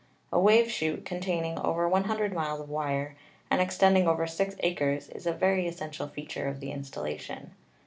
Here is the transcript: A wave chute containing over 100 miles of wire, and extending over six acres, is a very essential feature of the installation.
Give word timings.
A 0.33 0.39
wave 0.39 0.71
chute 0.71 1.05
containing 1.05 1.59
over 1.59 1.87
100 1.87 2.33
miles 2.33 2.59
of 2.59 2.69
wire, 2.69 3.15
and 3.51 3.61
extending 3.61 4.07
over 4.07 4.25
six 4.25 4.55
acres, 4.61 5.09
is 5.09 5.27
a 5.27 5.31
very 5.31 5.67
essential 5.67 6.07
feature 6.07 6.47
of 6.47 6.59
the 6.59 6.71
installation. 6.71 7.51